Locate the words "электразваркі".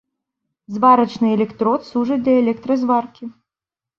2.45-3.23